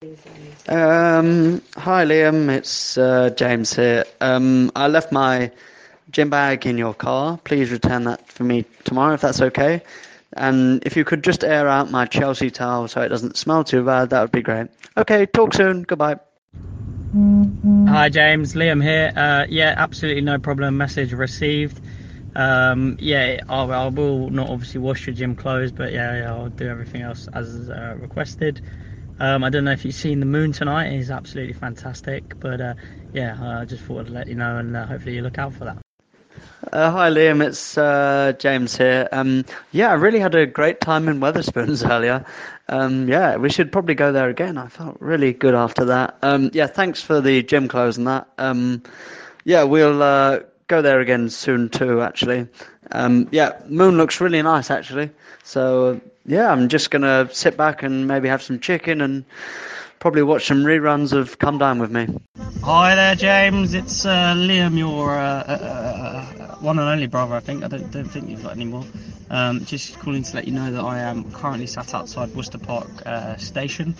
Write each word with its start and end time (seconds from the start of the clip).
Um, 0.00 1.60
hi 1.76 2.04
Liam, 2.04 2.48
it's 2.56 2.96
uh, 2.96 3.30
James 3.30 3.74
here. 3.74 4.04
Um, 4.20 4.70
I 4.76 4.86
left 4.86 5.10
my 5.10 5.50
gym 6.12 6.30
bag 6.30 6.66
in 6.66 6.78
your 6.78 6.94
car. 6.94 7.36
Please 7.42 7.72
return 7.72 8.04
that 8.04 8.30
for 8.30 8.44
me 8.44 8.64
tomorrow 8.84 9.14
if 9.14 9.22
that's 9.22 9.40
okay. 9.40 9.82
And 10.34 10.84
if 10.86 10.96
you 10.96 11.04
could 11.04 11.24
just 11.24 11.42
air 11.42 11.66
out 11.66 11.90
my 11.90 12.06
Chelsea 12.06 12.48
towel 12.48 12.86
so 12.86 13.02
it 13.02 13.08
doesn't 13.08 13.36
smell 13.36 13.64
too 13.64 13.84
bad, 13.84 14.10
that 14.10 14.20
would 14.20 14.30
be 14.30 14.40
great. 14.40 14.68
Okay, 14.96 15.26
talk 15.26 15.52
soon. 15.52 15.82
Goodbye. 15.82 16.20
Hi 17.88 18.08
James, 18.08 18.54
Liam 18.54 18.80
here. 18.80 19.12
Uh, 19.16 19.46
yeah, 19.48 19.74
absolutely 19.76 20.22
no 20.22 20.38
problem. 20.38 20.76
Message 20.76 21.12
received. 21.12 21.80
Um, 22.36 22.98
yeah, 23.00 23.40
I, 23.48 23.62
I, 23.64 23.88
will 23.88 24.30
not 24.30 24.48
obviously 24.48 24.78
wash 24.78 25.08
your 25.08 25.16
gym 25.16 25.34
clothes, 25.34 25.72
but 25.72 25.92
yeah, 25.92 26.18
yeah 26.18 26.32
I'll 26.32 26.50
do 26.50 26.68
everything 26.68 27.02
else 27.02 27.26
as 27.34 27.68
uh, 27.68 27.96
requested. 27.98 28.62
Um, 29.20 29.44
I 29.44 29.50
don't 29.50 29.64
know 29.64 29.72
if 29.72 29.84
you've 29.84 29.94
seen 29.94 30.20
the 30.20 30.26
moon 30.26 30.52
tonight; 30.52 30.92
it 30.92 30.98
is 30.98 31.10
absolutely 31.10 31.54
fantastic. 31.54 32.34
But 32.40 32.60
uh, 32.60 32.74
yeah, 33.12 33.60
I 33.60 33.64
just 33.64 33.82
thought 33.84 34.06
I'd 34.06 34.10
let 34.10 34.28
you 34.28 34.34
know, 34.34 34.58
and 34.58 34.76
uh, 34.76 34.86
hopefully 34.86 35.16
you 35.16 35.22
look 35.22 35.38
out 35.38 35.54
for 35.54 35.64
that. 35.64 35.78
Uh, 36.72 36.90
hi 36.90 37.10
Liam, 37.10 37.44
it's 37.46 37.78
uh, 37.78 38.32
James 38.38 38.76
here. 38.76 39.08
Um, 39.12 39.44
yeah, 39.72 39.90
I 39.90 39.94
really 39.94 40.18
had 40.18 40.34
a 40.34 40.46
great 40.46 40.80
time 40.80 41.08
in 41.08 41.20
Wetherspoons 41.20 41.88
earlier. 41.90 42.24
Um, 42.68 43.08
yeah, 43.08 43.36
we 43.36 43.48
should 43.48 43.72
probably 43.72 43.94
go 43.94 44.12
there 44.12 44.28
again. 44.28 44.58
I 44.58 44.68
felt 44.68 44.96
really 45.00 45.32
good 45.32 45.54
after 45.54 45.86
that. 45.86 46.18
Um, 46.22 46.50
yeah, 46.52 46.66
thanks 46.66 47.00
for 47.00 47.20
the 47.20 47.42
gym 47.42 47.68
clothes 47.68 47.96
and 47.96 48.06
that. 48.06 48.28
Um, 48.38 48.82
yeah, 49.44 49.62
we'll 49.62 50.02
uh, 50.02 50.40
go 50.68 50.82
there 50.82 51.00
again 51.00 51.30
soon 51.30 51.68
too. 51.68 52.02
Actually, 52.02 52.46
um, 52.92 53.28
yeah, 53.32 53.60
moon 53.66 53.96
looks 53.96 54.20
really 54.20 54.42
nice 54.42 54.70
actually. 54.70 55.10
So 55.42 56.00
yeah, 56.24 56.50
I'm 56.50 56.68
just 56.68 56.90
gonna 56.90 57.28
sit 57.32 57.56
back 57.56 57.82
and 57.82 58.06
maybe 58.06 58.28
have 58.28 58.42
some 58.42 58.60
chicken 58.60 59.00
and 59.00 59.24
probably 59.98 60.22
watch 60.22 60.46
some 60.46 60.62
reruns 60.64 61.12
of 61.12 61.38
Come 61.38 61.58
Dine 61.58 61.78
with 61.78 61.90
Me. 61.90 62.06
Hi 62.62 62.94
there, 62.94 63.14
James. 63.14 63.74
It's 63.74 64.04
uh, 64.04 64.34
Liam, 64.36 64.78
your 64.78 65.18
uh, 65.18 65.22
uh, 65.22 66.32
uh, 66.40 66.56
one 66.56 66.78
and 66.78 66.88
only 66.88 67.06
brother. 67.06 67.34
I 67.34 67.40
think 67.40 67.64
I 67.64 67.68
don't, 67.68 67.90
don't 67.90 68.04
think 68.04 68.28
you've 68.28 68.42
got 68.42 68.52
any 68.52 68.64
more. 68.64 68.84
Um, 69.30 69.64
just 69.64 69.98
calling 69.98 70.22
to 70.22 70.36
let 70.36 70.46
you 70.46 70.54
know 70.54 70.70
that 70.70 70.82
I 70.82 71.00
am 71.00 71.30
currently 71.32 71.66
sat 71.66 71.94
outside 71.94 72.34
Worcester 72.34 72.58
Park 72.58 72.88
uh, 73.06 73.36
Station. 73.36 73.94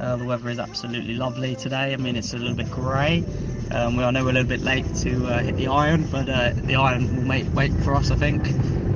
Uh, 0.00 0.16
the 0.16 0.24
weather 0.24 0.50
is 0.50 0.58
absolutely 0.58 1.14
lovely 1.14 1.54
today. 1.54 1.92
I 1.92 1.96
mean, 1.96 2.16
it's 2.16 2.34
a 2.34 2.38
little 2.38 2.56
bit 2.56 2.70
grey. 2.70 3.24
Um, 3.70 3.98
I 3.98 4.10
know 4.10 4.24
we're 4.24 4.30
a 4.30 4.34
little 4.34 4.48
bit 4.48 4.60
late 4.60 4.86
to 4.96 5.26
uh, 5.26 5.38
hit 5.42 5.56
the 5.56 5.68
iron, 5.68 6.06
but 6.06 6.28
uh, 6.28 6.52
the 6.54 6.76
iron 6.76 7.16
will 7.16 7.24
make, 7.24 7.52
wait 7.54 7.72
for 7.82 7.94
us, 7.94 8.10
I 8.10 8.16
think. 8.16 8.46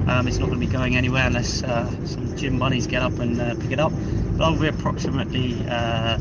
Um, 0.08 0.27
it's 0.28 0.38
not 0.38 0.48
going 0.48 0.60
to 0.60 0.66
be 0.66 0.72
going 0.72 0.97
anywhere 0.97 1.27
unless 1.27 1.62
uh, 1.62 1.91
some 2.06 2.36
gym 2.36 2.58
bunnies 2.58 2.86
get 2.86 3.02
up 3.02 3.19
and 3.19 3.41
uh, 3.41 3.55
pick 3.56 3.72
it 3.72 3.80
up. 3.80 3.92
But 4.36 4.44
I'll 4.44 4.58
be 4.58 4.69
approximately 4.69 5.56
uh, 5.69 6.19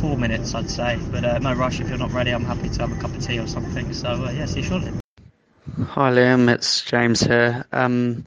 four 0.00 0.16
minutes, 0.16 0.54
I'd 0.54 0.70
say. 0.70 0.98
But 1.10 1.42
no 1.42 1.54
rush 1.54 1.80
if 1.80 1.88
you're 1.88 1.98
not 1.98 2.12
ready. 2.12 2.30
I'm 2.32 2.44
happy 2.44 2.68
to 2.68 2.80
have 2.82 2.92
a 2.92 3.00
cup 3.00 3.14
of 3.14 3.24
tea 3.24 3.38
or 3.38 3.46
something. 3.46 3.92
So, 3.92 4.30
yeah, 4.30 4.46
see 4.46 4.60
you 4.60 4.66
shortly. 4.66 4.92
Hi, 5.88 6.12
Liam. 6.12 6.52
It's 6.52 6.82
James 6.82 7.20
here. 7.20 7.64
Um, 7.72 8.26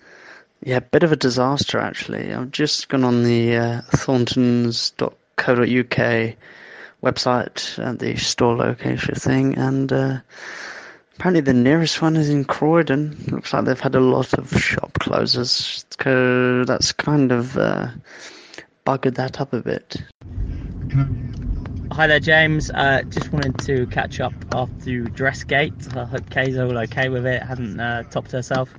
yeah, 0.62 0.80
bit 0.80 1.04
of 1.04 1.12
a 1.12 1.16
disaster 1.16 1.80
actually. 1.80 2.34
I've 2.34 2.52
just 2.52 2.90
gone 2.90 3.04
on 3.04 3.24
the 3.24 3.56
uh, 3.56 3.82
Thorntons.com 3.92 5.14
co.uk 5.40 6.36
website 7.04 7.78
and 7.78 8.00
the 8.00 8.16
store 8.18 8.56
location 8.56 9.16
thing, 9.16 9.58
and 9.58 9.92
uh, 9.92 10.20
apparently 11.16 11.42
the 11.42 11.54
nearest 11.54 12.02
one 12.02 12.16
is 12.16 12.30
in 12.30 12.46
Croydon. 12.46 13.18
Looks 13.32 13.54
like 13.54 13.66
they've 13.66 13.80
had 13.80 13.96
a 13.96 14.00
lot 14.00 14.34
of 14.34 14.52
shop 14.62 14.94
closures, 15.00 15.86
so 16.02 16.66
that's 16.66 16.92
kind 16.92 17.32
of 17.32 17.58
uh, 17.58 17.88
buggered 18.86 19.16
that 19.16 19.40
up 19.40 19.54
a 19.54 19.62
bit. 19.62 19.98
Hi 21.92 22.08
there, 22.08 22.20
James. 22.20 22.70
Uh, 22.72 23.02
just 23.10 23.32
wanted 23.32 23.58
to 23.60 23.88
catch 23.88 24.20
up 24.20 24.34
after 24.54 25.04
Dressgate. 25.06 25.98
I 25.98 26.06
hope 26.06 26.30
Kay's 26.30 26.58
all 26.58 26.78
okay 26.78 27.10
with 27.10 27.26
it. 27.26 27.42
Hadn't 27.44 27.80
uh, 27.80 28.04
topped 28.04 28.32
herself. 28.32 28.74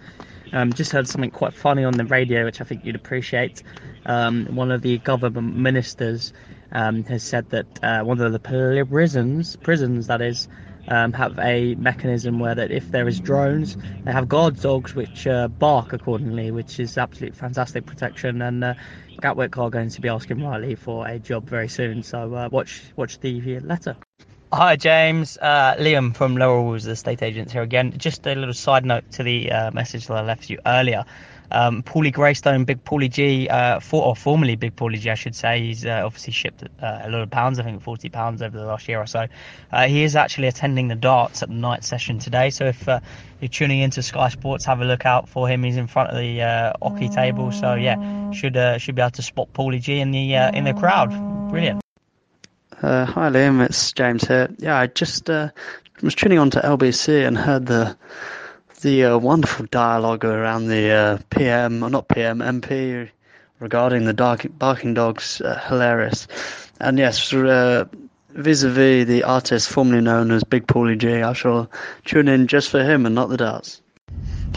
Um, 0.53 0.73
just 0.73 0.91
heard 0.91 1.07
something 1.07 1.31
quite 1.31 1.55
funny 1.55 1.85
on 1.85 1.93
the 1.93 2.05
radio, 2.05 2.45
which 2.45 2.61
I 2.61 2.65
think 2.65 2.85
you'd 2.85 2.97
appreciate. 2.97 3.63
Um, 4.07 4.47
one 4.55 4.71
of 4.73 4.83
the 4.83 4.99
government 4.99 5.57
ministers 5.57 6.33
um, 6.73 7.05
has 7.05 7.23
said 7.23 7.49
that 7.51 7.67
uh, 7.83 8.03
one 8.03 8.21
of 8.21 8.33
the 8.33 8.87
prisons, 8.89 9.57
prisons 9.57 10.07
that 10.07 10.21
is, 10.21 10.49
um, 10.89 11.13
have 11.13 11.39
a 11.39 11.75
mechanism 11.77 12.39
where 12.41 12.55
that 12.55 12.71
if 12.71 12.91
there 12.91 13.07
is 13.07 13.21
drones, 13.21 13.77
they 14.05 14.13
have 14.13 14.29
guard 14.29 14.61
dogs 14.61 14.95
which 14.95 15.27
uh, 15.27 15.49
bark 15.49 15.93
accordingly, 15.93 16.51
which 16.51 16.81
is 16.81 16.99
absolute 16.99 17.35
fantastic 17.37 17.87
protection. 17.87 18.43
And 18.43 18.65
uh, 18.65 18.75
Gatwick 19.21 19.57
are 19.59 19.71
going 19.71 19.91
to 19.91 20.01
be 20.01 20.09
asking 20.09 20.43
Riley 20.43 20.75
for 20.75 21.07
a 21.07 21.19
job 21.19 21.49
very 21.49 21.69
soon. 21.69 22.03
So 22.03 22.35
uh, 22.35 22.49
watch 22.51 22.83
watch 22.97 23.21
the 23.21 23.61
letter. 23.61 23.97
Hi 24.53 24.75
James, 24.75 25.39
uh, 25.41 25.77
Liam 25.77 26.13
from 26.13 26.37
Laurel 26.37 26.65
Laurel's 26.65 26.85
estate 26.89 27.23
agents 27.23 27.53
here 27.53 27.63
again. 27.63 27.95
Just 27.97 28.27
a 28.27 28.35
little 28.35 28.53
side 28.53 28.85
note 28.85 29.09
to 29.13 29.23
the 29.23 29.53
uh, 29.53 29.71
message 29.71 30.09
that 30.09 30.15
I 30.15 30.23
left 30.23 30.51
you 30.51 30.59
earlier. 30.67 31.05
Um, 31.53 31.85
Paulie 31.85 32.13
Greystone, 32.13 32.65
Big 32.65 32.83
Paulie 32.83 33.09
G, 33.09 33.49
uh, 33.49 33.79
for, 33.79 34.05
or 34.05 34.17
formerly 34.17 34.57
Big 34.57 34.75
Paulie 34.75 34.99
G, 34.99 35.09
I 35.09 35.15
should 35.15 35.37
say. 35.37 35.61
He's 35.61 35.87
uh, 35.87 36.03
obviously 36.05 36.33
shipped 36.33 36.65
uh, 36.65 36.99
a 37.05 37.11
lot 37.11 37.21
of 37.21 37.31
pounds, 37.31 37.61
I 37.61 37.63
think 37.63 37.81
40 37.81 38.09
pounds 38.09 38.43
over 38.43 38.59
the 38.59 38.65
last 38.65 38.89
year 38.89 38.99
or 38.99 39.07
so. 39.07 39.29
Uh, 39.71 39.87
he 39.87 40.03
is 40.03 40.17
actually 40.17 40.49
attending 40.49 40.89
the 40.89 40.97
darts 40.97 41.45
at 41.45 41.49
the 41.49 41.55
night 41.55 41.85
session 41.85 42.19
today. 42.19 42.51
So 42.51 42.65
if 42.65 42.89
you're 42.89 43.49
tuning 43.49 43.79
into 43.79 44.03
Sky 44.03 44.31
Sports, 44.31 44.65
have 44.65 44.81
a 44.81 44.85
look 44.85 45.07
out 45.07 45.29
for 45.29 45.47
him. 45.47 45.63
He's 45.63 45.77
in 45.77 45.87
front 45.87 46.11
of 46.11 46.17
the 46.17 46.43
uh, 46.43 46.73
Oki 46.83 47.09
table. 47.09 47.53
So 47.53 47.75
yeah, 47.75 48.33
should 48.33 48.59
should 48.81 48.97
be 48.97 49.03
able 49.03 49.13
to 49.13 49.23
spot 49.23 49.53
Paulie 49.53 49.81
G 49.81 50.01
in 50.01 50.11
the 50.11 50.35
in 50.35 50.65
the 50.65 50.75
crowd. 50.75 51.11
Brilliant. 51.51 51.81
Hi 52.81 53.29
Liam, 53.31 53.65
it's 53.65 53.93
James 53.93 54.27
here. 54.27 54.49
Yeah, 54.59 54.79
I 54.79 54.87
just 54.87 55.29
was 55.29 56.15
tuning 56.15 56.39
on 56.39 56.51
to 56.51 56.61
LBC 56.61 57.27
and 57.27 57.37
heard 57.37 57.67
the 57.67 57.97
the 58.81 59.05
uh, 59.05 59.19
wonderful 59.19 59.67
dialogue 59.67 60.25
around 60.25 60.69
the 60.69 60.91
uh, 60.91 61.19
PM, 61.29 61.83
or 61.83 61.91
not 61.91 62.09
PM, 62.09 62.39
MP 62.39 63.11
regarding 63.59 64.07
the 64.07 64.15
dark, 64.15 64.47
barking 64.59 64.95
dogs, 64.95 65.43
uh, 65.43 65.61
hilarious. 65.69 66.27
And 66.81 66.99
yes, 66.99 67.33
uh, 67.35 67.85
vis-a-vis 68.31 69.07
the 69.07 69.25
artist 69.25 69.69
formerly 69.69 70.01
known 70.01 70.31
as 70.31 70.45
Big 70.45 70.67
Paulie 70.67 70.97
G, 70.97 71.21
I 71.21 71.35
shall 71.35 71.71
tune 72.07 72.29
in 72.29 72.47
just 72.47 72.71
for 72.71 72.83
him 72.83 73.05
and 73.05 73.15
not 73.15 73.29
the 73.29 73.37
darts. 73.37 73.83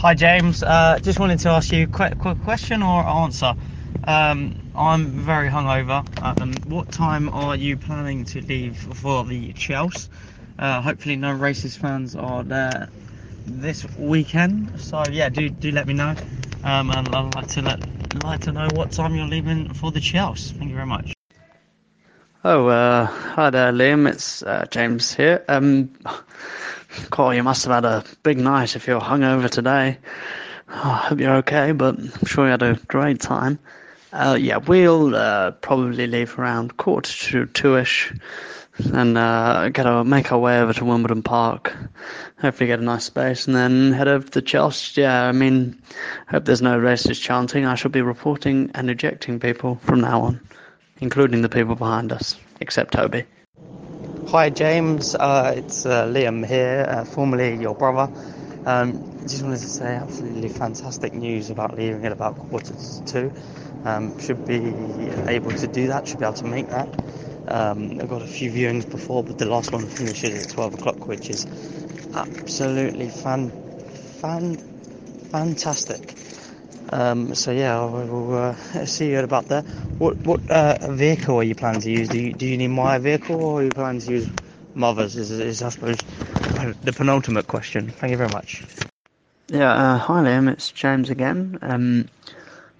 Hi 0.00 0.14
James, 0.14 0.62
uh, 0.62 0.98
just 1.02 1.18
wanted 1.20 1.40
to 1.40 1.50
ask 1.50 1.70
you 1.70 1.84
a 1.84 1.86
quick, 1.86 2.18
quick 2.18 2.42
question 2.42 2.82
or 2.82 3.04
answer. 3.04 3.54
Um, 4.04 4.63
I'm 4.76 5.06
very 5.06 5.48
hungover. 5.48 6.04
Um, 6.20 6.52
what 6.66 6.90
time 6.90 7.28
are 7.28 7.54
you 7.56 7.76
planning 7.76 8.24
to 8.26 8.40
leave 8.40 8.76
for 8.76 9.24
the 9.24 9.52
Chelsea? 9.52 10.08
Uh, 10.58 10.80
hopefully, 10.80 11.16
no 11.16 11.34
racist 11.36 11.78
fans 11.78 12.16
are 12.16 12.42
there 12.42 12.88
this 13.46 13.86
weekend. 13.96 14.80
So 14.80 15.04
yeah, 15.10 15.28
do 15.28 15.48
do 15.48 15.70
let 15.70 15.86
me 15.86 15.94
know. 15.94 16.16
Um, 16.64 16.90
and 16.90 17.08
I'd 17.14 17.34
like 17.36 17.48
to 17.48 17.62
let 17.62 17.80
like 18.24 18.40
to 18.42 18.52
know 18.52 18.68
what 18.74 18.90
time 18.90 19.14
you're 19.14 19.26
leaving 19.26 19.72
for 19.74 19.92
the 19.92 20.00
Chelsea. 20.00 20.54
Thank 20.58 20.70
you 20.70 20.76
very 20.76 20.86
much. 20.86 21.12
Oh, 22.44 22.66
uh, 22.66 23.06
hi 23.06 23.50
there, 23.50 23.72
Liam. 23.72 24.08
It's 24.10 24.42
uh, 24.42 24.66
James 24.70 25.14
here. 25.14 25.44
Um, 25.48 25.90
God, 27.10 27.30
you 27.30 27.42
must 27.42 27.64
have 27.64 27.72
had 27.74 27.84
a 27.84 28.04
big 28.22 28.38
night 28.38 28.76
if 28.76 28.86
you're 28.86 29.00
hungover 29.00 29.48
today. 29.48 29.98
Oh, 30.68 30.90
I 30.90 31.06
hope 31.08 31.20
you're 31.20 31.36
okay, 31.36 31.72
but 31.72 31.98
I'm 31.98 32.26
sure 32.26 32.44
you 32.44 32.50
had 32.50 32.62
a 32.62 32.74
great 32.88 33.20
time. 33.20 33.58
Uh, 34.14 34.38
yeah, 34.40 34.58
we'll 34.58 35.12
uh, 35.12 35.50
probably 35.50 36.06
leave 36.06 36.38
around 36.38 36.76
quarter 36.76 37.12
to 37.12 37.46
two-ish 37.46 38.14
and 38.78 39.18
uh, 39.18 39.68
get 39.70 39.86
our, 39.86 40.04
make 40.04 40.30
our 40.30 40.38
way 40.38 40.60
over 40.60 40.72
to 40.72 40.84
Wimbledon 40.84 41.24
Park. 41.24 41.74
Hopefully, 42.40 42.68
get 42.68 42.78
a 42.78 42.82
nice 42.84 43.02
space, 43.04 43.48
and 43.48 43.56
then 43.56 43.92
head 43.92 44.06
over 44.06 44.28
to 44.28 44.40
Chelsea. 44.40 45.00
Yeah, 45.00 45.24
I 45.24 45.32
mean, 45.32 45.82
hope 46.28 46.44
there's 46.44 46.62
no 46.62 46.78
racist 46.78 47.22
chanting. 47.22 47.66
I 47.66 47.74
shall 47.74 47.90
be 47.90 48.02
reporting 48.02 48.70
and 48.74 48.88
ejecting 48.88 49.40
people 49.40 49.80
from 49.82 50.00
now 50.02 50.22
on, 50.22 50.40
including 51.00 51.42
the 51.42 51.48
people 51.48 51.74
behind 51.74 52.12
us, 52.12 52.36
except 52.60 52.92
Toby. 52.92 53.24
Hi, 54.28 54.48
James. 54.48 55.16
Uh, 55.16 55.54
it's 55.56 55.86
uh, 55.86 56.06
Liam 56.06 56.46
here, 56.46 56.86
uh, 56.88 57.04
formerly 57.04 57.56
your 57.56 57.74
brother. 57.74 58.12
Um, 58.66 59.04
just 59.26 59.42
wanted 59.42 59.60
to 59.60 59.68
say 59.68 59.94
absolutely 59.96 60.48
fantastic 60.48 61.12
news 61.12 61.50
about 61.50 61.76
leaving 61.76 62.04
at 62.06 62.12
about 62.12 62.38
quarter 62.38 62.74
to 62.74 63.04
two. 63.04 63.32
Um, 63.84 64.16
should 64.18 64.44
be 64.46 65.10
able 65.26 65.52
to 65.52 65.66
do 65.66 65.88
that, 65.88 66.06
should 66.06 66.20
be 66.20 66.24
able 66.24 66.34
to 66.34 66.46
make 66.46 66.68
that. 66.68 66.88
Um, 67.48 67.98
I've 68.00 68.08
got 68.08 68.22
a 68.22 68.26
few 68.26 68.50
viewings 68.50 68.88
before, 68.90 69.22
but 69.22 69.36
the 69.36 69.44
last 69.44 69.72
one 69.72 69.86
finishes 69.86 70.46
at 70.46 70.50
12 70.50 70.74
o'clock, 70.74 71.06
which 71.08 71.28
is 71.28 71.46
absolutely 72.14 73.08
fan, 73.08 73.50
fan, 73.50 74.56
fantastic. 75.30 76.14
Um, 76.90 77.34
so 77.34 77.50
yeah, 77.52 77.80
I 77.80 77.84
will 77.84 78.34
uh, 78.34 78.54
see 78.86 79.10
you 79.10 79.16
at 79.16 79.24
about 79.24 79.46
there. 79.48 79.62
What 79.98 80.16
what 80.18 80.40
uh, 80.50 80.76
vehicle 80.92 81.36
are 81.36 81.42
you 81.42 81.54
planning 81.54 81.80
to 81.82 81.90
use? 81.90 82.08
Do 82.08 82.18
you, 82.18 82.32
do 82.32 82.46
you 82.46 82.56
need 82.56 82.68
my 82.68 82.98
vehicle 82.98 83.36
or 83.36 83.60
are 83.60 83.64
you 83.64 83.70
planning 83.70 84.00
to 84.00 84.10
use 84.12 84.28
mother's? 84.76 85.16
Is, 85.16 85.30
is 85.30 85.62
I 85.62 85.68
suppose 85.68 85.96
the 86.82 86.92
penultimate 86.92 87.46
question. 87.46 87.90
Thank 87.90 88.10
you 88.12 88.16
very 88.16 88.32
much. 88.32 88.62
Yeah, 89.48 89.72
uh, 89.72 89.98
hi 89.98 90.22
Liam, 90.22 90.50
it's 90.50 90.70
James 90.70 91.10
again. 91.10 91.58
Um, 91.62 92.08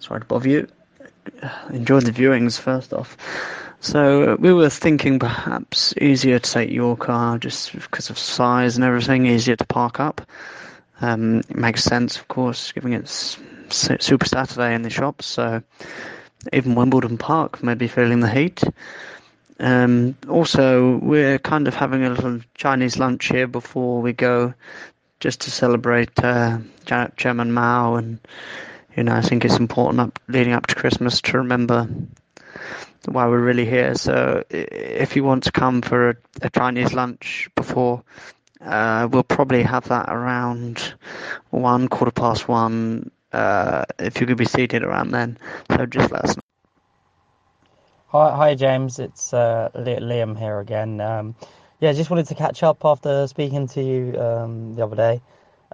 sorry 0.01 0.21
to 0.21 0.27
bother 0.27 0.49
you. 0.49 0.69
Enjoyed 1.71 2.05
the 2.05 2.13
viewings 2.13 2.59
first 2.59 2.93
off. 2.93 3.17
So 3.81 4.37
we 4.37 4.53
were 4.53 4.71
thinking 4.71 5.19
perhaps 5.19 5.93
easier 6.01 6.39
to 6.39 6.51
take 6.51 6.71
your 6.71 6.97
car 6.97 7.39
just 7.39 7.73
because 7.73 8.09
of 8.09 8.19
size 8.19 8.77
and 8.77 8.85
everything, 8.85 9.27
easier 9.27 9.57
to 9.57 9.67
park 9.67 10.01
up. 10.01 10.23
Um, 11.03 11.41
it 11.41 11.57
makes 11.57 11.85
sense, 11.85 12.17
of 12.17 12.29
course, 12.29 12.73
given 12.73 12.95
it's 12.95 13.37
Super 13.69 14.27
Saturday 14.27 14.75
in 14.75 14.83
the 14.83 14.91
shops. 14.91 15.27
So 15.27 15.63
even 16.53 16.75
Wimbledon 16.75 17.19
Park 17.19 17.63
may 17.63 17.75
be 17.75 17.89
feeling 17.89 18.21
the 18.21 18.31
heat. 18.31 18.63
Um, 19.61 20.17
also, 20.29 20.97
we're 20.99 21.39
kind 21.39 21.69
of 21.69 21.75
having 21.75 22.05
a 22.05 22.11
little 22.11 22.41
Chinese 22.55 22.99
lunch 22.99 23.29
here 23.29 23.47
before 23.47 24.01
we 24.03 24.13
go, 24.13 24.55
just 25.21 25.43
to 25.43 25.51
celebrate 25.51 26.13
uh, 26.23 26.59
Chairman 27.17 27.53
Mao. 27.53 27.95
And 27.95 28.19
you 28.97 29.05
know, 29.05 29.15
I 29.15 29.21
think 29.21 29.45
it's 29.45 29.59
important 29.59 30.01
up 30.01 30.19
leading 30.29 30.53
up 30.53 30.67
to 30.67 30.75
Christmas 30.75 31.21
to 31.23 31.39
remember 31.39 31.89
why 33.07 33.27
we're 33.27 33.39
really 33.39 33.67
here. 33.67 33.95
So, 33.95 34.43
if 34.51 35.15
you 35.15 35.25
want 35.25 35.45
to 35.45 35.53
come 35.53 35.83
for 35.83 36.11
a, 36.11 36.17
a 36.43 36.51
Chinese 36.51 36.93
lunch 36.93 37.49
before, 37.55 38.03
uh, 38.61 39.09
we'll 39.11 39.23
probably 39.23 39.63
have 39.63 39.89
that 39.89 40.09
around 40.09 40.95
one 41.51 41.89
quarter 41.89 42.13
past 42.13 42.49
one. 42.49 43.11
Uh, 43.33 43.85
if 43.99 44.21
you 44.21 44.27
could 44.27 44.37
be 44.37 44.45
seated 44.45 44.85
around 44.85 45.11
then, 45.11 45.37
so 45.71 45.87
just 45.87 46.13
let 46.13 46.25
us 46.25 46.37
know. 46.37 46.44
Hi, 48.15 48.31
hi 48.31 48.55
James. 48.55 49.01
It's 49.01 49.35
uh, 49.35 49.71
Liam 49.75 50.39
here 50.39 50.61
again. 50.61 51.01
Um, 51.01 51.35
yeah, 51.81 51.93
just 51.93 52.11
wanted 52.11 52.29
to 52.29 52.37
catch 52.37 52.63
up 52.63 52.85
after 52.85 53.27
speaking 53.27 53.67
to 53.67 53.83
you 53.83 54.17
um, 54.21 54.77
the 54.77 54.85
other 54.85 54.95
day. 54.95 55.21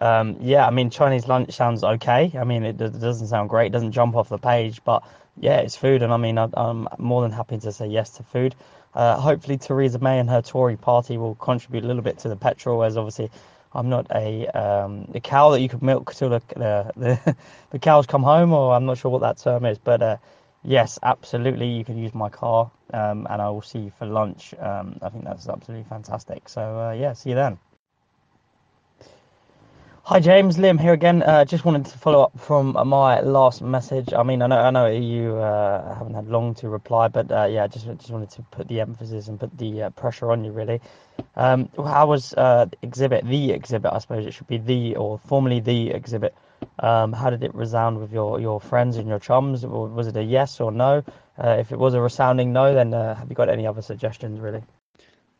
Um, 0.00 0.38
yeah, 0.40 0.66
I 0.66 0.70
mean 0.70 0.88
Chinese 0.88 1.28
lunch 1.28 1.52
sounds 1.52 1.84
okay. 1.84 2.32
I 2.34 2.44
mean 2.44 2.64
it, 2.64 2.80
it, 2.80 2.98
doesn't 2.98 3.26
sound 3.26 3.50
great. 3.50 3.66
It 3.66 3.72
doesn't 3.72 3.92
jump 3.92 4.16
off 4.16 4.30
the 4.30 4.38
page, 4.38 4.82
but 4.84 5.02
yeah, 5.36 5.58
it's 5.58 5.76
food, 5.76 6.02
and 6.02 6.14
I 6.14 6.16
mean 6.16 6.38
I, 6.38 6.48
am 6.56 6.88
more 6.96 7.20
than 7.20 7.30
happy 7.30 7.58
to 7.58 7.72
say 7.72 7.88
yes 7.88 8.08
to 8.12 8.22
food. 8.22 8.54
Uh, 8.94 9.20
hopefully 9.20 9.58
Theresa 9.58 9.98
May 9.98 10.18
and 10.18 10.30
her 10.30 10.40
Tory 10.40 10.78
party 10.78 11.18
will 11.18 11.34
contribute 11.34 11.84
a 11.84 11.86
little 11.86 12.00
bit 12.02 12.20
to 12.20 12.30
the 12.30 12.36
petrol, 12.36 12.82
as 12.84 12.96
obviously 12.96 13.30
I'm 13.74 13.90
not 13.90 14.06
a 14.14 14.46
um, 14.46 15.10
a 15.12 15.20
cow 15.20 15.50
that 15.50 15.60
you 15.60 15.68
could 15.68 15.82
milk 15.82 16.14
till 16.14 16.30
the 16.30 16.40
the, 16.56 17.36
the, 17.70 17.78
cows 17.78 18.06
come 18.06 18.22
home, 18.22 18.54
or 18.54 18.72
I'm 18.72 18.86
not 18.86 18.96
sure 18.96 19.10
what 19.10 19.20
that 19.20 19.36
term 19.36 19.66
is, 19.66 19.76
but. 19.76 20.00
Uh, 20.00 20.16
Yes, 20.62 20.98
absolutely. 21.02 21.68
You 21.68 21.84
can 21.84 21.96
use 21.96 22.14
my 22.14 22.28
car, 22.28 22.70
um, 22.92 23.26
and 23.30 23.40
I 23.40 23.48
will 23.48 23.62
see 23.62 23.78
you 23.78 23.92
for 23.98 24.06
lunch. 24.06 24.54
Um, 24.60 24.98
I 25.02 25.08
think 25.08 25.24
that's 25.24 25.48
absolutely 25.48 25.88
fantastic. 25.88 26.48
So 26.48 26.60
uh, 26.60 26.92
yeah, 26.92 27.14
see 27.14 27.30
you 27.30 27.36
then. 27.36 27.58
Hi 30.04 30.18
James, 30.18 30.56
Liam 30.56 30.80
here 30.80 30.92
again. 30.92 31.22
Uh, 31.22 31.44
just 31.44 31.64
wanted 31.64 31.86
to 31.86 31.98
follow 31.98 32.22
up 32.22 32.32
from 32.38 32.72
my 32.88 33.20
last 33.20 33.62
message. 33.62 34.12
I 34.12 34.22
mean, 34.22 34.42
I 34.42 34.48
know 34.48 34.58
I 34.58 34.70
know 34.70 34.86
you 34.86 35.36
uh, 35.36 35.94
haven't 35.94 36.14
had 36.14 36.28
long 36.28 36.54
to 36.56 36.68
reply, 36.68 37.08
but 37.08 37.30
uh, 37.30 37.44
yeah, 37.44 37.66
just 37.68 37.86
just 37.86 38.10
wanted 38.10 38.30
to 38.30 38.42
put 38.50 38.66
the 38.68 38.80
emphasis 38.80 39.28
and 39.28 39.38
put 39.38 39.56
the 39.56 39.84
uh, 39.84 39.90
pressure 39.90 40.32
on 40.32 40.44
you 40.44 40.52
really. 40.52 40.80
Um, 41.36 41.68
how 41.76 42.08
was 42.08 42.34
uh, 42.34 42.66
exhibit 42.82 43.24
the 43.26 43.52
exhibit? 43.52 43.92
I 43.92 43.98
suppose 43.98 44.26
it 44.26 44.32
should 44.32 44.48
be 44.48 44.58
the 44.58 44.96
or 44.96 45.18
formerly 45.18 45.60
the 45.60 45.90
exhibit 45.90 46.34
um, 46.78 47.12
how 47.12 47.30
did 47.30 47.42
it 47.42 47.54
resound 47.54 47.98
with 47.98 48.12
your, 48.12 48.40
your 48.40 48.60
friends 48.60 48.96
and 48.96 49.08
your 49.08 49.18
chums? 49.18 49.64
Was 49.64 50.06
it 50.06 50.16
a 50.16 50.22
yes 50.22 50.60
or 50.60 50.72
no? 50.72 51.04
Uh, 51.38 51.56
if 51.58 51.72
it 51.72 51.78
was 51.78 51.94
a 51.94 52.00
resounding 52.00 52.52
no, 52.52 52.74
then 52.74 52.92
uh, 52.94 53.14
have 53.14 53.28
you 53.28 53.34
got 53.34 53.48
any 53.48 53.66
other 53.66 53.82
suggestions, 53.82 54.40
really? 54.40 54.62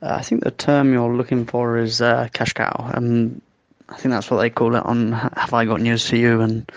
Uh, 0.02 0.14
I 0.14 0.22
think 0.22 0.42
the 0.42 0.50
term 0.50 0.92
you're 0.92 1.14
looking 1.14 1.44
for 1.46 1.78
is 1.78 2.00
uh, 2.00 2.28
cash 2.32 2.54
cow. 2.54 2.90
Um, 2.94 3.42
I 3.88 3.96
think 3.96 4.12
that's 4.12 4.30
what 4.30 4.38
they 4.38 4.50
call 4.50 4.76
it 4.76 4.84
on 4.84 5.12
Have 5.12 5.52
I 5.52 5.64
Got 5.64 5.80
News 5.80 6.08
for 6.08 6.16
You 6.16 6.40
and, 6.40 6.70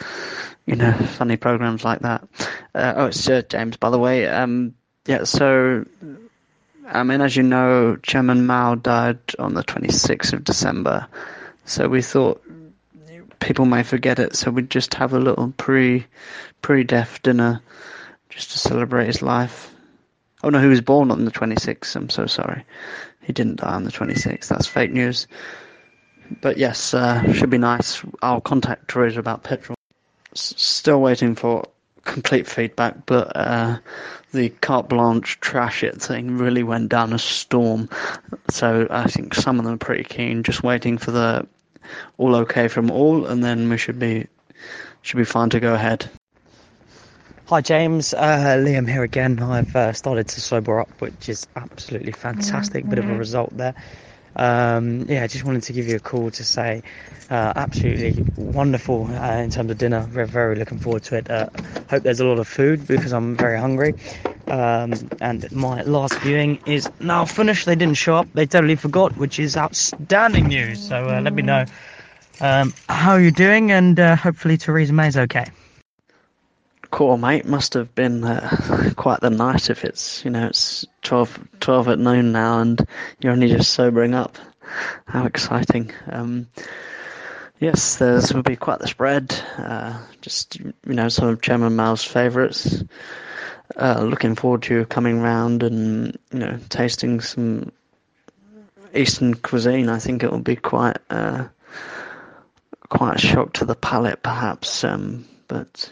you 0.65 0.75
know, 0.75 0.91
funny 1.17 1.37
programs 1.37 1.85
like 1.85 1.99
that. 1.99 2.27
Uh, 2.73 2.93
oh, 2.97 3.05
it's 3.07 3.29
uh, 3.29 3.43
James, 3.47 3.77
by 3.77 3.89
the 3.89 3.99
way. 3.99 4.27
Um, 4.27 4.73
yeah, 5.05 5.23
so, 5.25 5.85
I 6.87 7.03
mean, 7.03 7.21
as 7.21 7.35
you 7.35 7.43
know, 7.43 7.97
Chairman 7.97 8.45
Mao 8.45 8.75
died 8.75 9.19
on 9.39 9.53
the 9.53 9.63
26th 9.63 10.33
of 10.33 10.43
December. 10.43 11.07
So 11.65 11.87
we 11.87 12.01
thought 12.01 12.43
people 13.43 13.65
may 13.65 13.83
forget 13.83 14.19
it, 14.19 14.35
so 14.35 14.49
we'd 14.51 14.69
just 14.69 14.93
have 14.95 15.13
a 15.13 15.19
little 15.19 15.53
pre 15.57 16.05
pre 16.61 16.83
death 16.83 17.21
dinner 17.23 17.61
just 18.29 18.51
to 18.51 18.57
celebrate 18.57 19.07
his 19.07 19.21
life. 19.21 19.73
Oh 20.43 20.49
no, 20.49 20.59
he 20.59 20.67
was 20.67 20.81
born 20.81 21.11
on 21.11 21.25
the 21.25 21.31
26th. 21.31 21.95
I'm 21.95 22.09
so 22.09 22.25
sorry. 22.25 22.63
He 23.21 23.33
didn't 23.33 23.57
die 23.57 23.73
on 23.73 23.83
the 23.83 23.91
26th. 23.91 24.47
That's 24.47 24.67
fake 24.67 24.91
news. 24.91 25.27
But 26.41 26.57
yes, 26.57 26.93
uh, 26.93 27.31
should 27.33 27.49
be 27.49 27.57
nice. 27.57 28.01
I'll 28.21 28.41
contact 28.41 28.89
Theresa 28.89 29.19
about 29.19 29.43
petrol. 29.43 29.75
S- 30.33 30.53
still 30.57 31.01
waiting 31.01 31.35
for 31.35 31.63
complete 32.03 32.47
feedback, 32.47 33.05
but 33.05 33.31
uh, 33.35 33.77
the 34.33 34.49
carte 34.49 34.89
blanche 34.89 35.39
trash 35.39 35.83
it 35.83 36.01
thing 36.01 36.37
really 36.37 36.63
went 36.63 36.89
down 36.89 37.13
a 37.13 37.19
storm. 37.19 37.89
So 38.49 38.87
I 38.89 39.05
think 39.07 39.33
some 39.33 39.59
of 39.59 39.65
them 39.65 39.75
are 39.75 39.77
pretty 39.77 40.03
keen, 40.03 40.43
just 40.43 40.63
waiting 40.63 40.97
for 40.97 41.11
the 41.11 41.47
all 42.17 42.35
okay 42.35 42.67
from 42.67 42.91
all, 42.91 43.25
and 43.25 43.43
then 43.43 43.69
we 43.69 43.77
should 43.77 43.99
be 43.99 44.27
should 45.01 45.17
be 45.17 45.25
fine 45.25 45.49
to 45.49 45.59
go 45.59 45.73
ahead. 45.73 46.09
Hi 47.47 47.61
James, 47.61 48.13
uh, 48.13 48.57
Liam 48.57 48.89
here 48.89 49.03
again. 49.03 49.39
I've 49.39 49.75
uh, 49.75 49.93
started 49.93 50.27
to 50.29 50.41
sober 50.41 50.79
up, 50.79 50.89
which 51.01 51.27
is 51.27 51.45
absolutely 51.55 52.13
fantastic. 52.13 52.87
Bit 52.89 52.99
of 52.99 53.09
a 53.09 53.15
result 53.15 53.55
there. 53.55 53.75
Um, 54.35 55.05
yeah, 55.07 55.23
I 55.23 55.27
just 55.27 55.43
wanted 55.43 55.63
to 55.63 55.73
give 55.73 55.87
you 55.87 55.97
a 55.97 55.99
call 55.99 56.31
to 56.31 56.43
say 56.43 56.81
uh, 57.29 57.53
absolutely 57.55 58.25
wonderful 58.35 59.05
uh, 59.05 59.37
in 59.37 59.51
terms 59.51 59.69
of 59.69 59.77
dinner. 59.77 60.09
We're 60.13 60.25
very 60.25 60.55
looking 60.55 60.79
forward 60.79 61.03
to 61.03 61.17
it. 61.17 61.29
Uh, 61.29 61.49
hope 61.89 62.03
there's 62.03 62.19
a 62.19 62.25
lot 62.25 62.39
of 62.39 62.47
food 62.47 62.87
because 62.87 63.13
I'm 63.13 63.35
very 63.35 63.59
hungry. 63.59 63.93
Um, 64.47 64.93
and 65.21 65.49
my 65.51 65.83
last 65.83 66.17
viewing 66.19 66.59
is 66.65 66.89
now 66.99 67.25
finished. 67.25 67.65
They 67.65 67.75
didn't 67.75 67.97
show 67.97 68.15
up. 68.15 68.27
They 68.33 68.45
totally 68.45 68.75
forgot, 68.75 69.15
which 69.17 69.39
is 69.39 69.55
outstanding 69.55 70.47
news. 70.47 70.85
So 70.85 71.07
uh, 71.07 71.21
let 71.21 71.33
me 71.33 71.41
know 71.41 71.65
um, 72.41 72.73
how 72.89 73.15
you're 73.15 73.31
doing, 73.31 73.71
and 73.71 73.99
uh, 73.99 74.15
hopefully 74.15 74.57
Theresa 74.57 74.93
May's 74.93 75.17
okay. 75.17 75.45
Cool, 76.93 77.17
mate. 77.17 77.45
Must 77.45 77.73
have 77.73 77.95
been 77.95 78.23
uh, 78.23 78.93
quite 78.95 79.19
the 79.21 79.31
night 79.31 79.71
if 79.71 79.83
it's, 79.83 80.23
you 80.23 80.29
know, 80.29 80.45
it's 80.45 80.85
12, 81.01 81.39
12 81.59 81.87
at 81.87 81.97
noon 81.97 82.31
now 82.31 82.59
and 82.59 82.87
you're 83.19 83.31
only 83.31 83.47
just 83.47 83.73
sobering 83.73 84.13
up. 84.13 84.37
How 85.07 85.25
exciting. 85.25 85.91
Um, 86.11 86.47
yes, 87.59 87.95
there's 87.95 88.31
will 88.31 88.43
be 88.43 88.55
quite 88.55 88.77
the 88.77 88.87
spread. 88.87 89.35
Uh, 89.57 90.05
just, 90.21 90.59
you 90.59 90.73
know, 90.85 91.09
some 91.09 91.29
of 91.29 91.41
Chairman 91.41 91.75
Mao's 91.75 92.03
favourites. 92.03 92.83
Uh, 93.75 94.03
looking 94.03 94.35
forward 94.35 94.61
to 94.63 94.85
coming 94.85 95.19
round 95.19 95.63
and 95.63 96.17
you 96.31 96.39
know 96.39 96.59
tasting 96.69 97.21
some 97.21 97.71
Eastern 98.93 99.33
cuisine. 99.33 99.89
I 99.89 99.99
think 99.99 100.23
it 100.23 100.31
will 100.31 100.39
be 100.39 100.55
quite 100.55 100.97
uh, 101.09 101.47
quite 102.89 103.15
a 103.15 103.19
shock 103.19 103.53
to 103.53 103.65
the 103.65 103.75
palate, 103.75 104.21
perhaps. 104.21 104.83
Um, 104.83 105.25
but 105.47 105.91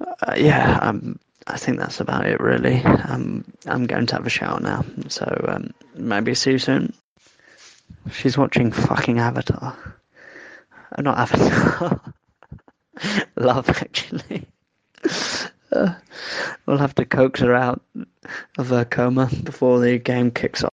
uh, 0.00 0.34
yeah, 0.36 0.78
um, 0.82 1.18
I 1.46 1.56
think 1.56 1.78
that's 1.78 2.00
about 2.00 2.26
it, 2.26 2.40
really. 2.40 2.82
Um, 2.84 3.44
I'm 3.66 3.86
going 3.86 4.06
to 4.06 4.16
have 4.16 4.26
a 4.26 4.30
shower 4.30 4.60
now, 4.60 4.84
so 5.08 5.44
um, 5.48 5.72
maybe 5.94 6.34
see 6.34 6.52
you 6.52 6.58
soon. 6.58 6.92
She's 8.12 8.36
watching 8.36 8.72
fucking 8.72 9.18
Avatar. 9.18 9.76
Uh, 10.92 11.02
not 11.02 11.18
Avatar. 11.18 12.00
Love, 13.36 13.68
actually. 13.70 14.46
We'll 15.70 16.78
have 16.78 16.94
to 16.96 17.04
coax 17.04 17.40
her 17.40 17.54
out 17.54 17.82
of 18.56 18.68
her 18.68 18.84
coma 18.84 19.30
before 19.44 19.80
the 19.80 19.98
game 19.98 20.30
kicks 20.30 20.64
off. 20.64 20.72